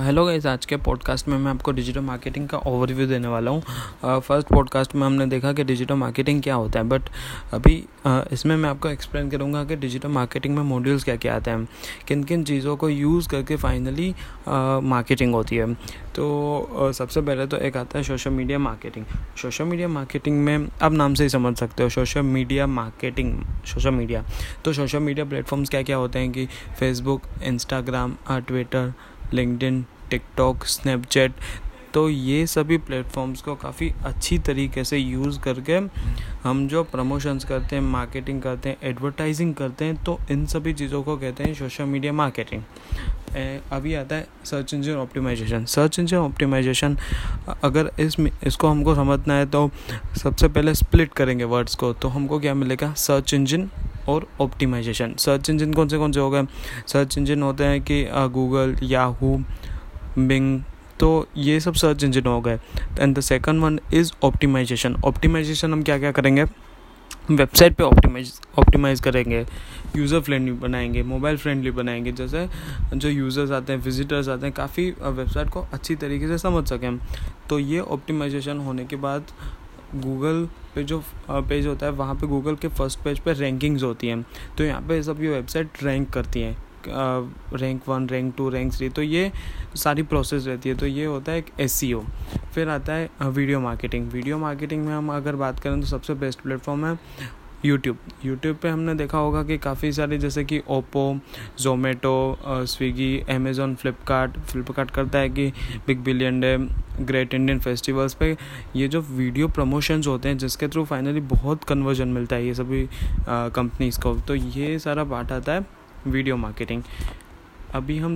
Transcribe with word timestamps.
Hello 0.00 0.24
guys 0.26 0.46
आज 0.46 0.66
के 0.66 0.76
podcast 0.76 1.28
में 1.28 1.38
मैं 1.38 1.50
आपको 1.50 1.72
डिजिटल 1.72 2.00
मार्केटिंग 2.00 2.48
का 2.48 2.58
ओवरव्यू 2.58 3.06
देने 3.06 3.28
वाला 3.28 3.50
हूँ। 3.50 3.62
फ़र्स्ट 4.20 4.48
पॉडकास्ट 4.48 4.94
में 4.94 5.06
हमने 5.06 5.26
देखा 5.26 5.52
कि 5.52 5.64
डिजिटल 5.64 5.94
मार्केटिंग 5.94 6.42
क्या 6.42 6.54
होता 6.54 6.78
है 6.78 6.84
बट 6.88 7.02
अभी 7.52 7.84
uh, 8.06 8.32
इसमें 8.32 8.56
मैं 8.56 8.70
आपको 8.70 8.88
एक्सप्लेन 8.88 9.30
करूँगा 9.30 9.64
कि 9.64 9.76
डिजिटल 9.76 10.08
मार्केटिंग 10.08 10.56
में 10.56 10.62
मॉड्यूल्स 10.62 11.04
क्या 11.04 11.16
क्या 11.16 11.36
आते 11.36 11.50
हैं। 11.50 11.68
किन 12.08 12.24
किन 12.24 12.44
चीज़ों 12.44 12.76
को 12.76 12.88
यूज़ 12.88 13.28
करके 13.28 13.56
फाइनली 13.56 14.14
मार्केटिंग 14.88 15.34
होती 15.34 15.56
है। 15.56 15.74
तो 16.16 16.24
uh, 16.82 16.92
सबसे 16.92 17.20
पहले 17.20 17.46
तो 17.46 17.56
एक 17.56 17.76
आता 17.76 17.98
है 17.98 18.04
social 18.04 18.30
media 18.30 18.58
marketing 18.58 19.04
social 19.42 19.64
media 19.64 19.88
marketing 19.88 20.44
में 20.44 20.68
आप 20.82 20.92
नाम 20.92 21.14
से 21.14 21.22
ही 21.22 21.28
समझ 21.28 21.56
सकते 21.58 21.82
हो 21.82 21.88
social 21.88 22.22
media 22.22 22.66
marketing 22.66 23.42
social 23.66 23.90
media 23.90 24.24
तो 24.64 24.72
सोशल 24.72 24.98
मीडिया 24.98 25.26
प्लेटफॉर्म्स 25.26 25.68
क्या 25.68 25.82
क्या 25.82 25.96
होते 25.96 26.18
हैं 26.18 26.32
कि 26.32 26.46
Facebook 26.78 27.22
Instagram 27.42 28.16
Twitter 28.30 28.92
LinkedIn 29.34 29.84
TikTok, 30.10 30.64
Snapchat 30.66 31.32
तो 31.94 32.08
ये 32.08 32.46
सभी 32.46 32.76
प्लेटफॉर्म्स 32.78 33.40
को 33.42 33.54
काफ़ी 33.54 33.90
अच्छी 34.04 34.38
तरीके 34.38 34.84
से 34.84 34.98
यूज़ 34.98 35.38
करके 35.40 35.78
हम 36.42 36.66
जो 36.68 36.82
प्रमोशंस 36.84 37.44
करते 37.44 37.76
हैं, 37.76 37.82
मार्केटिंग 37.82 38.40
करते 38.42 38.68
हैं, 38.68 38.76
एडवर्टाइजिंग 38.82 39.54
करते 39.54 39.84
हैं 39.84 40.02
तो 40.04 40.18
इन 40.30 40.46
सभी 40.46 40.72
चीज़ों 40.72 41.02
को 41.02 41.16
कहते 41.16 41.44
हैं 41.44 41.54
सोशल 41.54 41.84
मीडिया 41.84 42.12
मार्केटिंग। 42.12 42.62
अभी 43.72 43.94
आता 43.94 44.16
है 44.16 44.26
search 44.44 44.74
engine 44.74 44.96
optimisation. 44.96 45.64
Search 45.66 45.98
engine 45.98 46.16
optimisation, 46.16 46.96
अगर 47.64 47.90
इस 48.00 48.16
इसको 48.20 48.68
हमको 48.68 48.94
समझना 48.94 49.34
है 49.34 49.46
तो 49.46 49.70
सबसे 50.16 50.48
पहले 50.48 50.74
स्प्लिट 50.74 51.12
करेंगे 51.12 51.44
वर्ड्स 51.44 51.74
को 51.74 51.92
तो 51.92 52.08
हमको 52.08 52.38
क्या 52.40 52.54
मिलेगा? 52.54 52.92
सर्च 52.98 53.34
इंजन 53.34 53.68
और 54.08 54.26
ऑप्टिमाइजेशन 54.40 55.14
सर्च 55.18 55.50
इंजन 55.50 55.72
कौन 55.72 55.88
से 55.88 55.98
कौन 55.98 56.12
से 56.12 56.20
हो 56.20 56.30
गए? 56.30 56.46
सर्च 56.86 57.18
इंजन 57.18 57.42
होते 57.42 57.64
हैं 57.64 57.80
कि 57.82 58.04
गूगल 58.32 58.76
याहू 58.82 59.36
बिंग 60.18 60.62
तो 61.00 61.26
ये 61.36 61.60
सब 61.60 61.74
सर्च 61.74 62.04
इंजन 62.04 62.26
हो 62.26 62.40
गए. 62.40 62.58
And 62.98 63.16
the 63.16 63.20
second 63.20 63.62
one 63.62 63.78
is 63.94 64.12
optimisation 64.24 64.96
optimisation 65.04 65.72
हम 65.72 65.82
क्या 65.82 65.98
क्या 65.98 66.12
करेंगे? 66.12 66.44
वेबसाइट 67.30 67.74
पे 67.76 67.84
ऑप्टिमाइज 67.84 68.32
ऑप्टिमाइज 68.58 69.00
करेंगे. 69.00 69.44
यूज़र 69.96 70.20
फ्रेंडली 70.20 70.52
बनाएँगे 70.52 71.02
मोबाइल 71.02 71.36
फ्रेंडली 71.36 71.70
बनाएँगे. 71.70 72.12
जैसे 72.12 72.48
जो 72.94 73.08
यूज़र्स 73.08 73.50
आते 73.50 73.72
हैं 73.72 73.80
विजिटर्स 73.80 74.28
आते 74.28 74.46
हैं, 74.46 74.54
काफ़ी 74.54 74.88
वेबसाइट 74.90 75.50
को 75.50 75.66
अच्छी 75.72 75.94
तरीके 75.96 76.28
से 76.28 76.38
समझ 76.38 76.66
सकें. 76.68 76.98
तो 77.48 77.58
ये 77.58 77.80
ऑप्टिमाइजेशन 77.80 78.58
होने 78.58 78.84
के 78.84 78.96
बाद 78.96 79.32
गूगल 79.94 80.44
पे 80.74 80.82
जो 80.84 81.02
पेज 81.30 81.66
होता 81.66 81.86
है, 81.86 81.92
वहाँ 81.92 82.14
पे 82.14 82.26
गूगल 82.26 82.56
के 82.56 82.68
फ़र्स्ट 82.68 82.98
पेज 83.04 83.18
पे 83.20 83.32
रैंकिंग्स 83.32 83.82
होती 83.82 84.08
हैं। 84.08 84.24
तो 84.58 84.64
यहाँ 84.64 84.82
पे 84.88 85.02
सब 85.02 85.22
ये 85.22 85.28
वेबसाइट 85.30 85.82
रैंक 85.82 86.10
करती 86.10 86.40
हैं। 86.40 86.56
Rank 86.86 87.88
one 87.88 88.08
rank 88.08 88.34
two 88.36 88.48
rank 88.50 88.72
three 88.72 88.88
तो 88.88 89.02
ये 89.02 89.30
सारी 89.76 90.02
प्रोसेस 90.02 90.46
रहती 90.46 90.68
है। 90.68 90.74
तो 90.74 90.86
ये 90.86 91.04
होता 91.04 91.32
है 91.32 91.38
एक 91.38 91.50
एस 91.60 91.80
फिर 92.54 92.68
आता 92.68 92.92
है 92.92 93.10
वीडियो 93.22 93.60
मार्केटिंग 93.60 94.10
वीडियो 94.12 94.38
मार्केटिंग 94.38 94.84
में 94.86 94.92
हम 94.94 95.12
अगर 95.12 95.36
बात 95.36 95.60
करें 95.60 95.80
तो 95.80 95.86
सबसे 95.86 96.14
बेस्ट 96.14 96.40
प्लेटफॉर्म 96.40 96.86
है 96.86 96.98
यूट्यूब 97.64 97.98
यूट्यूब 98.24 98.56
पे 98.62 98.68
हमने 98.68 98.94
देखा 98.94 99.18
होगा 99.18 99.42
कि 99.42 99.58
काफ़ी 99.58 99.92
सारे 99.92 100.18
जैसे 100.18 100.44
कि 100.44 100.60
Oppo 100.68 101.04
Zomato 101.60 102.14
Swiggy 102.66 103.18
Amazon 103.30 103.74
Flipkart 103.74 104.38
Flipkart 104.42 104.90
करता 104.90 105.18
है 105.18 105.28
कि 105.30 105.48
Big 105.86 106.02
Billion 106.04 106.40
Day 106.40 106.56
Great 107.00 107.34
Indian 107.34 107.60
Festivals 107.60 108.14
पे 108.14 108.36
ये 108.76 108.88
जो 108.88 109.00
वीडियो 109.00 109.48
प्रमोशंस 109.48 110.06
होते 110.06 110.28
हैं, 110.28 110.38
जिसके 110.38 110.68
थ्रू 110.68 110.84
फाइनली 110.84 111.20
बहुत 111.28 111.64
कन्वर्जन 111.64 112.08
मिलता 112.08 112.36
है 112.36 112.46
ये 112.46 112.54
सभी 112.54 112.86
कंपनीज़ 113.28 114.00
को 114.00 114.14
तो 114.28 114.34
ये 114.34 114.78
सारा 114.78 115.04
पार्ट 115.04 115.32
आता 115.32 115.52
है 115.52 115.66
वीडियो 116.06 116.36
मार्केटिंग 116.36 116.82
अभी 117.74 117.98
हम 117.98 118.10